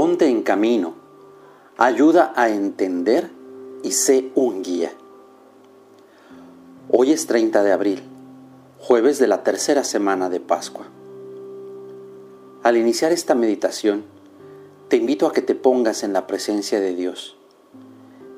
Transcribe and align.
Ponte 0.00 0.28
en 0.28 0.42
camino, 0.42 0.94
ayuda 1.76 2.32
a 2.36 2.50
entender 2.50 3.32
y 3.82 3.90
sé 3.90 4.30
un 4.36 4.62
guía. 4.62 4.92
Hoy 6.88 7.10
es 7.10 7.26
30 7.26 7.64
de 7.64 7.72
abril, 7.72 8.02
jueves 8.78 9.18
de 9.18 9.26
la 9.26 9.42
tercera 9.42 9.82
semana 9.82 10.30
de 10.30 10.38
Pascua. 10.38 10.86
Al 12.62 12.76
iniciar 12.76 13.10
esta 13.10 13.34
meditación, 13.34 14.04
te 14.86 14.98
invito 14.98 15.26
a 15.26 15.32
que 15.32 15.42
te 15.42 15.56
pongas 15.56 16.04
en 16.04 16.12
la 16.12 16.28
presencia 16.28 16.78
de 16.78 16.94
Dios 16.94 17.36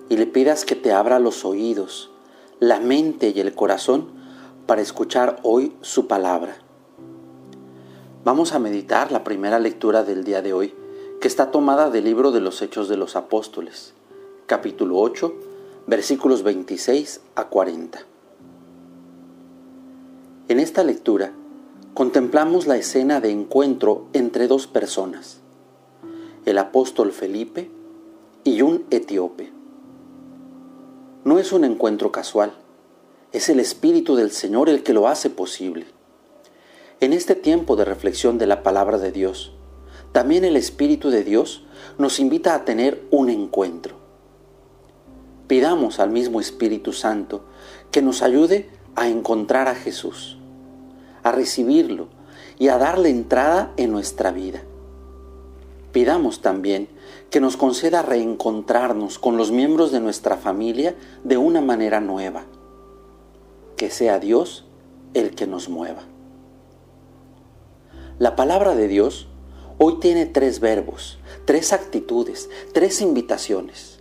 y 0.08 0.16
le 0.16 0.24
pidas 0.24 0.64
que 0.64 0.76
te 0.76 0.94
abra 0.94 1.18
los 1.18 1.44
oídos, 1.44 2.10
la 2.58 2.80
mente 2.80 3.34
y 3.36 3.40
el 3.40 3.54
corazón 3.54 4.08
para 4.64 4.80
escuchar 4.80 5.40
hoy 5.42 5.76
su 5.82 6.06
palabra. 6.06 6.56
Vamos 8.24 8.54
a 8.54 8.58
meditar 8.58 9.12
la 9.12 9.24
primera 9.24 9.58
lectura 9.58 10.04
del 10.04 10.24
día 10.24 10.40
de 10.40 10.54
hoy, 10.54 10.74
que 11.20 11.28
está 11.28 11.50
tomada 11.50 11.90
del 11.90 12.04
libro 12.04 12.32
de 12.32 12.40
los 12.40 12.62
Hechos 12.62 12.88
de 12.88 12.96
los 12.96 13.14
Apóstoles, 13.14 13.92
capítulo 14.46 14.96
8, 14.98 15.34
versículos 15.86 16.42
26 16.42 17.20
a 17.34 17.48
40. 17.48 18.00
En 20.48 20.58
esta 20.58 20.82
lectura 20.82 21.32
contemplamos 21.92 22.66
la 22.66 22.78
escena 22.78 23.20
de 23.20 23.30
encuentro 23.30 24.06
entre 24.14 24.48
dos 24.48 24.66
personas, 24.66 25.40
el 26.46 26.56
apóstol 26.56 27.12
Felipe 27.12 27.70
y 28.42 28.62
un 28.62 28.86
etíope. 28.90 29.52
No 31.24 31.38
es 31.38 31.52
un 31.52 31.64
encuentro 31.64 32.10
casual, 32.10 32.54
es 33.32 33.50
el 33.50 33.60
Espíritu 33.60 34.16
del 34.16 34.30
Señor 34.30 34.70
el 34.70 34.82
que 34.82 34.94
lo 34.94 35.06
hace 35.06 35.28
posible. 35.28 35.84
En 37.00 37.12
este 37.12 37.34
tiempo 37.34 37.76
de 37.76 37.84
reflexión 37.84 38.38
de 38.38 38.46
la 38.46 38.62
palabra 38.62 38.96
de 38.96 39.12
Dios, 39.12 39.52
también 40.12 40.44
el 40.44 40.56
Espíritu 40.56 41.10
de 41.10 41.24
Dios 41.24 41.64
nos 41.98 42.20
invita 42.20 42.54
a 42.54 42.64
tener 42.64 43.02
un 43.10 43.30
encuentro. 43.30 43.96
Pidamos 45.46 45.98
al 46.00 46.10
mismo 46.10 46.40
Espíritu 46.40 46.92
Santo 46.92 47.44
que 47.90 48.02
nos 48.02 48.22
ayude 48.22 48.70
a 48.94 49.08
encontrar 49.08 49.68
a 49.68 49.74
Jesús 49.74 50.36
a 51.22 51.32
recibirlo 51.32 52.08
y 52.58 52.68
a 52.68 52.78
darle 52.78 53.10
entrada 53.10 53.72
en 53.76 53.90
nuestra 53.90 54.30
vida. 54.30 54.62
Pidamos 55.92 56.40
también 56.40 56.88
que 57.30 57.40
nos 57.40 57.56
conceda 57.56 58.02
reencontrarnos 58.02 59.18
con 59.18 59.36
los 59.36 59.50
miembros 59.50 59.90
de 59.92 60.00
nuestra 60.00 60.36
familia 60.36 60.94
de 61.24 61.36
una 61.36 61.60
manera 61.60 62.00
nueva. 62.00 62.44
Que 63.76 63.90
sea 63.90 64.18
Dios 64.18 64.66
el 65.14 65.34
que 65.34 65.46
nos 65.46 65.68
mueva. 65.68 66.02
La 68.18 68.36
palabra 68.36 68.74
de 68.74 68.86
Dios 68.86 69.28
hoy 69.82 69.96
tiene 69.98 70.26
tres 70.26 70.60
verbos, 70.60 71.18
tres 71.46 71.72
actitudes, 71.72 72.50
tres 72.74 73.00
invitaciones. 73.00 73.98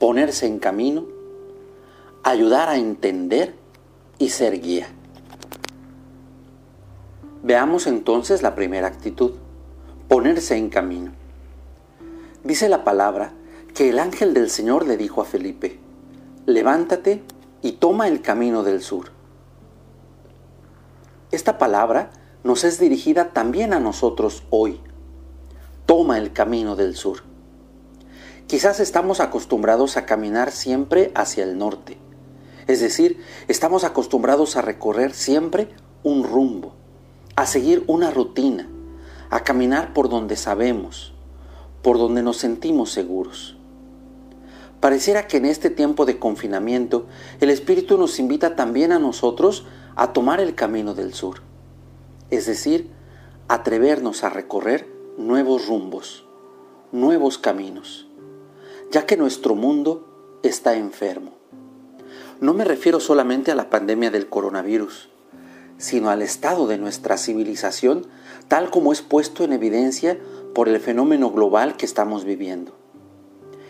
Ponerse 0.00 0.46
en 0.46 0.58
camino, 0.58 1.06
ayudar 2.24 2.68
a 2.68 2.78
entender 2.78 3.54
y 4.18 4.30
ser 4.30 4.60
guía. 4.60 4.88
Veamos 7.44 7.86
entonces 7.86 8.42
la 8.42 8.56
primera 8.56 8.88
actitud, 8.88 9.34
ponerse 10.08 10.56
en 10.56 10.68
camino. 10.68 11.12
Dice 12.42 12.68
la 12.68 12.82
palabra 12.82 13.34
que 13.74 13.90
el 13.90 14.00
ángel 14.00 14.34
del 14.34 14.50
Señor 14.50 14.84
le 14.88 14.96
dijo 14.96 15.22
a 15.22 15.24
Felipe, 15.24 15.78
levántate 16.44 17.22
y 17.62 17.72
toma 17.72 18.08
el 18.08 18.20
camino 18.20 18.64
del 18.64 18.82
sur. 18.82 19.12
Esta 21.30 21.56
palabra 21.56 22.10
nos 22.44 22.64
es 22.64 22.78
dirigida 22.78 23.32
también 23.32 23.72
a 23.72 23.80
nosotros 23.80 24.42
hoy. 24.50 24.80
Toma 25.86 26.18
el 26.18 26.32
camino 26.32 26.76
del 26.76 26.96
sur. 26.96 27.22
Quizás 28.46 28.80
estamos 28.80 29.20
acostumbrados 29.20 29.96
a 29.96 30.06
caminar 30.06 30.52
siempre 30.52 31.12
hacia 31.14 31.44
el 31.44 31.58
norte, 31.58 31.98
es 32.66 32.80
decir, 32.80 33.20
estamos 33.48 33.84
acostumbrados 33.84 34.56
a 34.56 34.62
recorrer 34.62 35.12
siempre 35.12 35.68
un 36.02 36.24
rumbo 36.24 36.74
a 37.34 37.46
seguir 37.46 37.82
una 37.86 38.10
rutina, 38.10 38.68
a 39.30 39.40
caminar 39.40 39.94
por 39.94 40.08
donde 40.08 40.36
sabemos, 40.36 41.14
por 41.82 41.96
donde 41.96 42.22
nos 42.22 42.36
sentimos 42.36 42.92
seguros. 42.92 43.56
Pareciera 44.80 45.26
que 45.28 45.38
en 45.38 45.46
este 45.46 45.70
tiempo 45.70 46.04
de 46.04 46.18
confinamiento 46.18 47.06
el 47.40 47.50
Espíritu 47.50 47.96
nos 47.96 48.18
invita 48.18 48.56
también 48.56 48.92
a 48.92 48.98
nosotros 48.98 49.64
a 49.96 50.12
tomar 50.12 50.40
el 50.40 50.54
camino 50.54 50.94
del 50.94 51.14
sur, 51.14 51.40
es 52.32 52.46
decir, 52.46 52.88
atrevernos 53.48 54.24
a 54.24 54.30
recorrer 54.30 54.88
nuevos 55.18 55.68
rumbos, 55.68 56.24
nuevos 56.90 57.36
caminos, 57.36 58.08
ya 58.90 59.04
que 59.04 59.18
nuestro 59.18 59.54
mundo 59.54 60.38
está 60.42 60.74
enfermo. 60.74 61.32
No 62.40 62.54
me 62.54 62.64
refiero 62.64 63.00
solamente 63.00 63.50
a 63.50 63.54
la 63.54 63.68
pandemia 63.68 64.10
del 64.10 64.30
coronavirus, 64.30 65.10
sino 65.76 66.08
al 66.08 66.22
estado 66.22 66.66
de 66.66 66.78
nuestra 66.78 67.18
civilización 67.18 68.06
tal 68.48 68.70
como 68.70 68.94
es 68.94 69.02
puesto 69.02 69.44
en 69.44 69.52
evidencia 69.52 70.18
por 70.54 70.70
el 70.70 70.80
fenómeno 70.80 71.30
global 71.30 71.76
que 71.76 71.84
estamos 71.84 72.24
viviendo. 72.24 72.72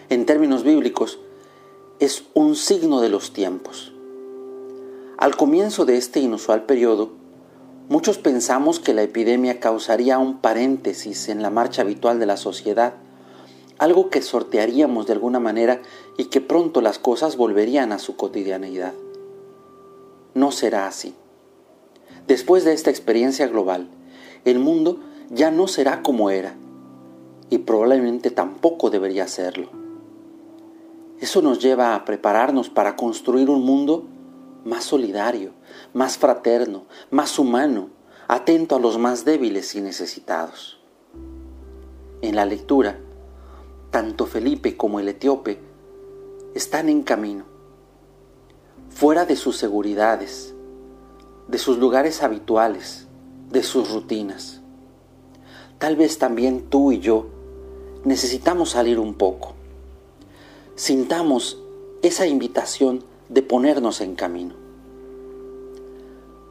En 0.09 0.25
términos 0.25 0.62
bíblicos, 0.62 1.19
es 1.99 2.27
un 2.34 2.55
signo 2.55 3.00
de 3.00 3.09
los 3.09 3.33
tiempos. 3.33 3.93
Al 5.19 5.34
comienzo 5.34 5.84
de 5.84 5.97
este 5.97 6.21
inusual 6.21 6.65
periodo, 6.65 7.22
muchos 7.88 8.19
pensamos 8.19 8.81
que 8.81 8.94
la 8.94 9.03
epidemia 9.03 9.60
causaría 9.60 10.19
un 10.19 10.38
paréntesis 10.38 11.28
en 11.28 11.43
la 11.43 11.50
marcha 11.50 11.82
habitual 11.82 12.19
de 12.19 12.26
la 12.26 12.37
sociedad, 12.37 12.94
algo 13.78 14.10
que 14.10 14.22
sortearíamos 14.22 15.06
de 15.06 15.15
alguna 15.15 15.41
manera 15.41 15.82
y 16.16 16.26
que 16.26 16.41
pronto 16.41 16.81
las 16.81 16.98
cosas 16.98 17.37
volverían 17.37 17.93
a 17.93 17.98
su 17.98 18.16
cotidianeidad. 18.16 18.93
No 20.34 20.53
será 20.53 20.87
así. 20.87 21.15
Después 22.26 22.65
de 22.65 22.72
esta 22.72 22.91
experiencia 22.91 23.47
global, 23.48 23.88
el 24.44 24.59
mundo 24.59 25.00
ya 25.31 25.50
no 25.50 25.66
será 25.66 26.03
como 26.03 26.31
era 26.31 26.54
y 27.50 27.59
probablemente 27.59 28.31
tampoco 28.31 28.91
debería 28.91 29.26
serlo. 29.28 29.69
Eso 31.20 31.43
nos 31.43 31.60
lleva 31.60 31.94
a 31.94 32.04
prepararnos 32.04 32.70
para 32.70 32.97
construir 32.97 33.50
un 33.50 33.64
mundo 33.64 34.04
más 34.65 34.84
solidario, 34.84 35.53
más 35.93 36.19
fraterno, 36.19 36.87
más 37.11 37.39
humano, 37.39 37.91
atento 38.28 38.77
a 38.77 38.81
los 38.81 38.99
más 38.99 39.25
débiles 39.25 39.75
y 39.75 39.81
necesitados. 39.81 40.81
En 42.21 42.37
la 42.37 42.47
lectura, 42.47 42.99
tanto 43.91 44.27
Felipe 44.27 44.77
como 44.77 45.00
el 45.00 45.09
etíope 45.09 45.61
están 46.55 46.89
en 46.89 47.03
camino, 47.03 47.45
fuera 48.91 49.25
de 49.25 49.37
sus 49.37 49.56
seguridades, 49.56 50.55
de 51.49 51.59
sus 51.59 51.79
lugares 51.79 52.23
habituales, 52.23 53.06
de 53.50 53.62
sus 53.62 53.91
rutinas. 53.91 54.61
Tal 55.79 55.97
vez 55.97 56.19
también 56.19 56.71
tú 56.71 56.93
y 56.93 57.00
yo 57.00 57.27
necesitamos 58.05 58.71
salir 58.71 58.99
un 58.99 59.15
poco. 59.15 59.55
Sintamos 60.75 61.59
esa 62.03 62.27
invitación 62.27 63.05
de 63.32 63.43
ponernos 63.43 64.03
en 64.03 64.15
camino. 64.15 64.54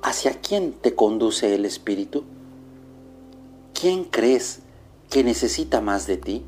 ¿Hacia 0.01 0.41
quién 0.41 0.73
te 0.73 0.95
conduce 0.95 1.53
el 1.53 1.65
Espíritu? 1.65 2.23
¿Quién 3.79 4.05
crees 4.05 4.61
que 5.09 5.23
necesita 5.23 5.79
más 5.79 6.07
de 6.07 6.17
ti? 6.17 6.43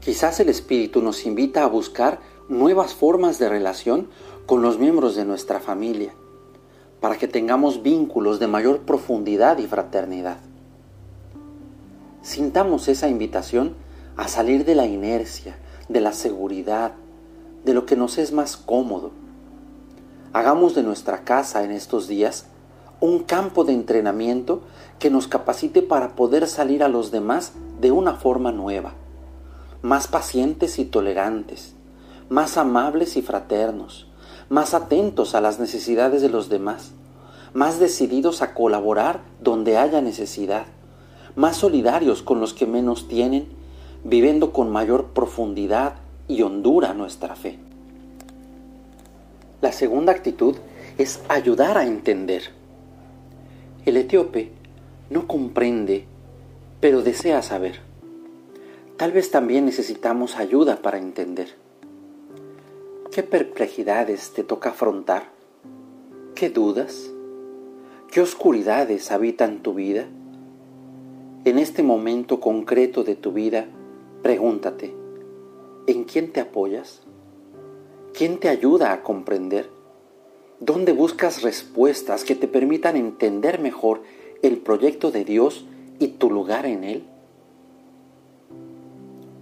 Quizás 0.00 0.40
el 0.40 0.50
Espíritu 0.50 1.00
nos 1.00 1.24
invita 1.24 1.64
a 1.64 1.68
buscar 1.68 2.20
nuevas 2.50 2.94
formas 2.94 3.38
de 3.38 3.48
relación 3.48 4.08
con 4.44 4.60
los 4.60 4.78
miembros 4.78 5.16
de 5.16 5.24
nuestra 5.24 5.58
familia 5.58 6.14
para 7.00 7.16
que 7.16 7.28
tengamos 7.28 7.82
vínculos 7.82 8.38
de 8.38 8.46
mayor 8.46 8.80
profundidad 8.80 9.58
y 9.58 9.66
fraternidad. 9.66 10.38
Sintamos 12.20 12.88
esa 12.88 13.08
invitación 13.08 13.74
a 14.16 14.28
salir 14.28 14.64
de 14.64 14.74
la 14.74 14.86
inercia, 14.86 15.56
de 15.88 16.00
la 16.00 16.12
seguridad, 16.12 16.92
de 17.66 17.74
lo 17.74 17.84
que 17.84 17.96
nos 17.96 18.16
es 18.16 18.32
más 18.32 18.56
cómodo. 18.56 19.10
Hagamos 20.32 20.76
de 20.76 20.84
nuestra 20.84 21.24
casa 21.24 21.64
en 21.64 21.72
estos 21.72 22.06
días 22.06 22.46
un 23.00 23.24
campo 23.24 23.64
de 23.64 23.72
entrenamiento 23.72 24.62
que 25.00 25.10
nos 25.10 25.26
capacite 25.26 25.82
para 25.82 26.14
poder 26.14 26.46
salir 26.46 26.84
a 26.84 26.88
los 26.88 27.10
demás 27.10 27.54
de 27.80 27.90
una 27.90 28.14
forma 28.14 28.52
nueva, 28.52 28.92
más 29.82 30.06
pacientes 30.06 30.78
y 30.78 30.84
tolerantes, 30.84 31.74
más 32.28 32.56
amables 32.56 33.16
y 33.16 33.22
fraternos, 33.22 34.06
más 34.48 34.72
atentos 34.72 35.34
a 35.34 35.40
las 35.40 35.58
necesidades 35.58 36.22
de 36.22 36.28
los 36.28 36.48
demás, 36.48 36.92
más 37.52 37.80
decididos 37.80 38.42
a 38.42 38.54
colaborar 38.54 39.22
donde 39.40 39.76
haya 39.76 40.00
necesidad, 40.00 40.66
más 41.34 41.56
solidarios 41.56 42.22
con 42.22 42.38
los 42.38 42.54
que 42.54 42.66
menos 42.66 43.08
tienen, 43.08 43.48
viviendo 44.04 44.52
con 44.52 44.70
mayor 44.70 45.06
profundidad 45.06 46.05
y 46.28 46.42
hondura 46.42 46.94
nuestra 46.94 47.36
fe. 47.36 47.58
La 49.60 49.72
segunda 49.72 50.12
actitud 50.12 50.56
es 50.98 51.20
ayudar 51.28 51.78
a 51.78 51.86
entender. 51.86 52.50
El 53.84 53.96
etíope 53.96 54.50
no 55.10 55.26
comprende, 55.26 56.04
pero 56.80 57.02
desea 57.02 57.42
saber. 57.42 57.80
Tal 58.96 59.12
vez 59.12 59.30
también 59.30 59.64
necesitamos 59.64 60.36
ayuda 60.36 60.82
para 60.82 60.98
entender. 60.98 61.54
¿Qué 63.12 63.22
perplejidades 63.22 64.32
te 64.32 64.42
toca 64.42 64.70
afrontar? 64.70 65.30
¿Qué 66.34 66.50
dudas? 66.50 67.10
¿Qué 68.10 68.20
oscuridades 68.20 69.10
habitan 69.10 69.62
tu 69.62 69.74
vida? 69.74 70.06
En 71.44 71.58
este 71.58 71.82
momento 71.82 72.40
concreto 72.40 73.04
de 73.04 73.14
tu 73.14 73.32
vida, 73.32 73.66
pregúntate, 74.22 74.94
¿en 75.86 76.04
quién 76.04 76.32
te 76.32 76.40
apoyas? 76.40 77.02
¿Quién 78.12 78.38
te 78.38 78.48
ayuda 78.48 78.92
a 78.92 79.02
comprender? 79.02 79.68
¿Dónde 80.58 80.92
buscas 80.92 81.42
respuestas 81.42 82.24
que 82.24 82.34
te 82.34 82.48
permitan 82.48 82.96
entender 82.96 83.60
mejor 83.60 84.02
el 84.42 84.58
proyecto 84.58 85.10
de 85.10 85.24
Dios 85.24 85.66
y 85.98 86.08
tu 86.08 86.30
lugar 86.30 86.66
en 86.66 86.84
Él? 86.84 87.04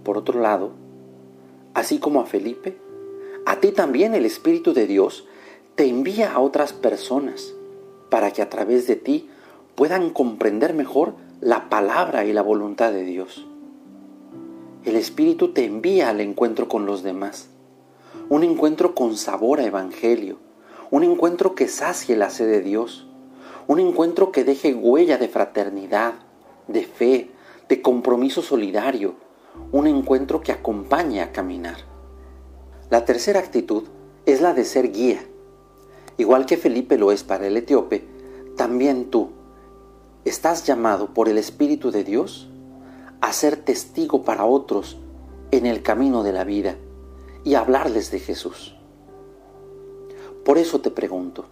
Por 0.03 0.17
otro 0.17 0.39
lado, 0.39 0.71
así 1.73 1.99
como 1.99 2.21
a 2.21 2.25
Felipe, 2.25 2.77
a 3.45 3.59
ti 3.59 3.71
también 3.71 4.13
el 4.13 4.25
Espíritu 4.25 4.73
de 4.73 4.87
Dios 4.87 5.25
te 5.75 5.87
envía 5.87 6.33
a 6.33 6.39
otras 6.39 6.73
personas 6.73 7.53
para 8.09 8.31
que 8.31 8.41
a 8.41 8.49
través 8.49 8.87
de 8.87 8.95
ti 8.95 9.29
puedan 9.75 10.09
comprender 10.09 10.73
mejor 10.73 11.13
la 11.41 11.69
palabra 11.69 12.25
y 12.25 12.33
la 12.33 12.41
voluntad 12.41 12.91
de 12.91 13.03
Dios. 13.03 13.47
El 14.85 14.97
Espíritu 14.97 15.51
te 15.51 15.65
envía 15.65 16.09
al 16.09 16.21
encuentro 16.21 16.69
con 16.69 16.85
los 16.85 17.01
demás. 17.01 17.49
Un 18.29 18.43
encuentro 18.43 18.93
con 18.93 19.17
sabor 19.17 19.59
a 19.59 19.65
evangelio, 19.65 20.37
un 20.91 21.03
encuentro 21.03 21.55
que 21.55 21.67
sacie 21.67 22.15
la 22.15 22.29
sed 22.29 22.47
de 22.47 22.61
Dios, 22.61 23.07
un 23.65 23.79
encuentro 23.79 24.31
que 24.31 24.43
deje 24.43 24.75
huella 24.75 25.17
de 25.17 25.27
fraternidad, 25.27 26.13
de 26.67 26.83
fe, 26.83 27.31
de 27.67 27.81
compromiso 27.81 28.43
solidario, 28.43 29.15
un 29.71 29.87
encuentro 29.87 30.41
que 30.41 30.51
acompañe 30.51 31.21
a 31.21 31.31
caminar. 31.31 31.77
La 32.91 33.05
tercera 33.05 33.39
actitud 33.39 33.85
es 34.27 34.39
la 34.39 34.53
de 34.53 34.65
ser 34.65 34.91
guía. 34.91 35.25
Igual 36.17 36.45
que 36.45 36.57
Felipe 36.57 36.99
lo 36.99 37.11
es 37.11 37.23
para 37.23 37.47
el 37.47 37.57
etíope, 37.57 38.05
también 38.55 39.09
tú. 39.09 39.29
Estás 40.25 40.63
llamado 40.63 41.11
por 41.11 41.27
el 41.27 41.39
Espíritu 41.39 41.89
de 41.89 42.03
Dios 42.03 42.49
a 43.25 43.33
ser 43.33 43.57
testigo 43.57 44.21
para 44.21 44.45
otros 44.45 44.97
en 45.49 45.65
el 45.65 45.81
camino 45.81 46.21
de 46.21 46.31
la 46.31 46.43
vida 46.43 46.75
y 47.43 47.55
hablarles 47.55 48.11
de 48.11 48.19
Jesús. 48.19 48.75
Por 50.43 50.59
eso 50.59 50.79
te 50.79 50.91
pregunto, 50.91 51.45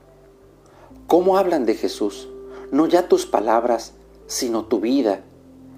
¿cómo 1.07 1.35
hablan 1.35 1.65
de 1.65 1.73
Jesús? 1.73 2.29
No 2.71 2.85
ya 2.85 3.07
tus 3.07 3.25
palabras, 3.25 3.93
sino 4.27 4.65
tu 4.65 4.81
vida 4.81 5.23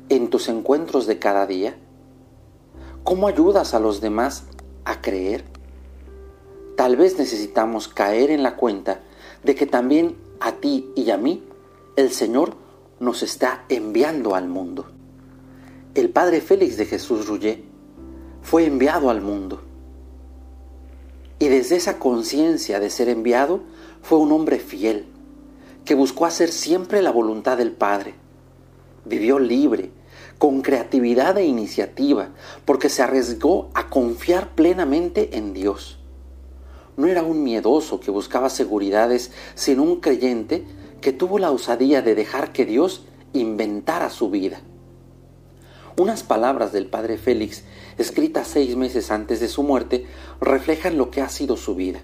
en 0.10 0.30
tus 0.30 0.50
encuentros 0.50 1.08
de 1.08 1.18
cada 1.18 1.48
día. 1.48 1.78
¿Cómo 3.06 3.30
ayudas 3.30 3.74
a 3.74 3.80
los 3.80 4.02
demás 4.02 4.44
a 4.84 5.00
creer? 5.00 5.46
Tal 6.76 6.98
vez 6.98 7.18
necesitamos 7.18 7.88
caer 7.88 8.32
en 8.32 8.44
la 8.44 8.58
cuenta 8.58 9.00
de 9.46 9.56
que 9.56 9.66
también 9.66 10.18
a 10.42 10.52
ti 10.52 10.92
y 10.94 11.10
a 11.12 11.18
mí 11.18 11.42
el 11.96 12.12
Señor 12.12 12.56
nos 13.00 13.24
está 13.24 13.64
enviando 13.70 14.36
al 14.36 14.50
mundo. 14.50 14.88
El 15.96 16.10
padre 16.10 16.42
Félix 16.42 16.76
de 16.76 16.86
Jesús 16.86 17.26
Ruyé 17.26 17.64
fue 18.42 18.66
enviado 18.66 19.10
al 19.10 19.22
mundo 19.22 19.62
y 21.40 21.48
desde 21.48 21.78
esa 21.78 22.00
conciencia 22.00 22.82
de 22.82 22.90
ser 22.90 23.08
enviado, 23.08 23.62
fue 24.02 24.18
un 24.18 24.34
hombre 24.34 24.60
fiel, 24.60 25.06
que 25.86 25.96
buscó 25.96 26.26
hacer 26.26 26.52
siempre 26.52 27.02
la 27.02 27.12
voluntad 27.12 27.58
del 27.58 27.72
Padre. 27.72 28.16
Vivió 29.06 29.40
libre, 29.40 29.92
con 30.38 30.62
creatividad 30.62 31.38
e 31.38 31.46
iniciativa, 31.46 32.30
porque 32.66 32.90
se 32.90 33.02
arriesgó 33.02 33.70
a 33.74 33.90
confiar 33.90 34.54
plenamente 34.54 35.38
en 35.38 35.54
Dios. 35.54 36.00
No 36.98 37.08
era 37.08 37.24
un 37.24 37.42
miedoso 37.42 38.02
que 38.02 38.12
buscaba 38.12 38.50
seguridades, 38.50 39.32
sino 39.56 39.84
un 39.84 40.02
creyente 40.02 40.66
que 41.00 41.14
tuvo 41.14 41.40
la 41.40 41.52
osadía 41.52 42.02
de 42.02 42.16
dejar 42.16 42.52
que 42.52 42.66
Dios 42.66 43.06
inventara 43.32 44.10
su 44.10 44.30
vida. 44.30 44.62
Unas 45.98 46.24
palabras 46.24 46.74
del 46.74 46.88
padre 46.88 47.18
Félix, 47.18 47.64
escritas 47.98 48.50
seis 48.50 48.76
meses 48.76 49.12
antes 49.12 49.40
de 49.40 49.48
su 49.48 49.64
muerte, 49.64 50.06
reflejan 50.42 50.98
lo 50.98 51.10
que 51.10 51.22
ha 51.22 51.30
sido 51.30 51.56
su 51.56 51.74
vida. 51.74 52.04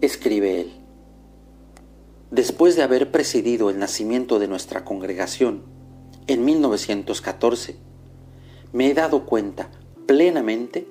Escribe 0.00 0.60
él. 0.60 0.72
Después 2.30 2.76
de 2.76 2.82
haber 2.82 3.10
presidido 3.10 3.70
el 3.70 3.80
nacimiento 3.80 4.38
de 4.38 4.46
nuestra 4.46 4.84
congregación 4.84 5.64
en 6.28 6.44
1914, 6.44 7.76
me 8.72 8.88
he 8.88 8.94
dado 8.94 9.26
cuenta 9.26 9.70
plenamente 10.06 10.86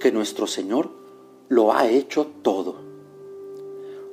que 0.00 0.10
nuestro 0.10 0.46
Señor 0.46 0.90
lo 1.50 1.74
ha 1.74 1.86
hecho 1.90 2.26
todo. 2.40 2.80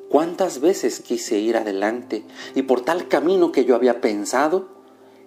¿Cuántas 0.09 0.59
veces 0.59 0.99
quise 0.99 1.39
ir 1.39 1.55
adelante 1.55 2.25
y 2.53 2.63
por 2.63 2.81
tal 2.81 3.07
camino 3.07 3.53
que 3.53 3.63
yo 3.63 3.75
había 3.75 4.01
pensado? 4.01 4.67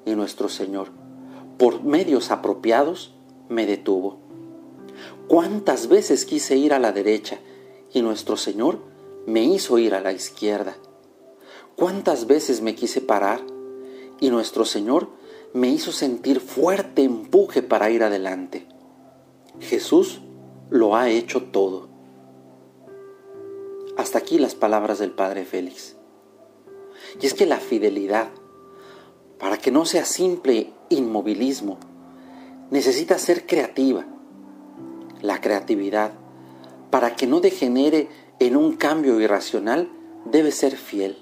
Y 0.04 0.14
nuestro 0.14 0.48
Señor 0.48 1.01
por 1.62 1.84
medios 1.84 2.32
apropiados, 2.32 3.14
me 3.48 3.66
detuvo. 3.66 4.18
¿Cuántas 5.28 5.86
veces 5.86 6.24
quise 6.24 6.56
ir 6.56 6.74
a 6.74 6.80
la 6.80 6.90
derecha 6.90 7.38
y 7.92 8.02
nuestro 8.02 8.36
Señor 8.36 8.80
me 9.26 9.44
hizo 9.44 9.78
ir 9.78 9.94
a 9.94 10.00
la 10.00 10.12
izquierda? 10.12 10.76
¿Cuántas 11.76 12.26
veces 12.26 12.62
me 12.62 12.74
quise 12.74 13.00
parar 13.00 13.42
y 14.18 14.30
nuestro 14.30 14.64
Señor 14.64 15.10
me 15.52 15.68
hizo 15.68 15.92
sentir 15.92 16.40
fuerte 16.40 17.04
empuje 17.04 17.62
para 17.62 17.90
ir 17.90 18.02
adelante? 18.02 18.66
Jesús 19.60 20.20
lo 20.68 20.96
ha 20.96 21.10
hecho 21.10 21.44
todo. 21.44 21.86
Hasta 23.96 24.18
aquí 24.18 24.40
las 24.40 24.56
palabras 24.56 24.98
del 24.98 25.12
Padre 25.12 25.44
Félix. 25.44 25.94
Y 27.20 27.26
es 27.26 27.34
que 27.34 27.46
la 27.46 27.58
fidelidad, 27.58 28.32
para 29.42 29.58
que 29.58 29.72
no 29.72 29.84
sea 29.84 30.04
simple 30.04 30.72
inmovilismo. 30.88 31.76
Necesita 32.70 33.18
ser 33.18 33.44
creativa. 33.44 34.06
La 35.20 35.40
creatividad, 35.40 36.12
para 36.90 37.16
que 37.16 37.26
no 37.26 37.40
degenere 37.40 38.08
en 38.38 38.56
un 38.56 38.76
cambio 38.76 39.20
irracional, 39.20 39.90
debe 40.26 40.52
ser 40.52 40.76
fiel. 40.76 41.18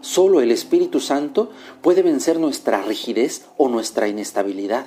Solo 0.00 0.40
el 0.40 0.50
Espíritu 0.50 0.98
Santo 0.98 1.52
puede 1.82 2.02
vencer 2.02 2.40
nuestra 2.40 2.82
rigidez 2.82 3.46
o 3.58 3.68
nuestra 3.68 4.08
inestabilidad 4.08 4.86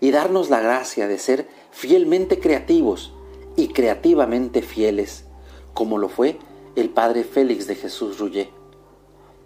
y 0.00 0.10
darnos 0.10 0.50
la 0.50 0.58
gracia 0.58 1.06
de 1.06 1.18
ser 1.20 1.48
fielmente 1.70 2.40
creativos 2.40 3.14
y 3.54 3.68
creativamente 3.68 4.62
fieles, 4.62 5.26
como 5.74 5.98
lo 5.98 6.08
fue 6.08 6.40
el 6.74 6.90
Padre 6.90 7.22
Félix 7.22 7.68
de 7.68 7.76
Jesús 7.76 8.18
Ruyé, 8.18 8.50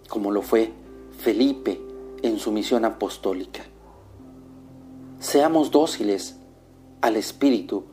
como 0.09 0.31
lo 0.31 0.41
fue 0.41 0.71
Felipe, 1.19 1.86
en 2.21 2.39
su 2.39 2.51
misión 2.51 2.85
apostólica. 2.85 3.63
Seamos 5.19 5.71
dóciles 5.71 6.37
al 7.01 7.15
Espíritu 7.15 7.85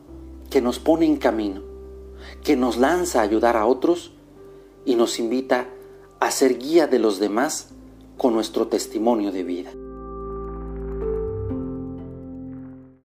que 0.49 0.61
nos 0.61 0.79
pone 0.79 1.05
en 1.05 1.17
camino, 1.17 1.61
que 2.43 2.55
nos 2.55 2.77
lanza 2.77 3.19
a 3.19 3.23
ayudar 3.23 3.57
a 3.57 3.65
otros 3.65 4.13
y 4.85 4.95
nos 4.95 5.19
invita 5.19 5.67
a 6.19 6.31
ser 6.31 6.57
guía 6.57 6.87
de 6.87 6.99
los 6.99 7.19
demás 7.19 7.69
con 8.17 8.33
nuestro 8.33 8.67
testimonio 8.67 9.31
de 9.31 9.43
vida. 9.43 9.71